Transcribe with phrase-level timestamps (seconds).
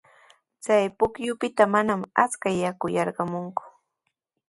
[0.63, 3.63] Chay pukyupita manami achka yaku yarqamunku.